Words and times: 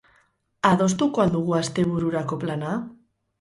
Adostuko 0.69 1.23
al 1.25 1.33
dugu 1.35 1.55
astebururako 1.59 2.41
plana? 2.47 2.73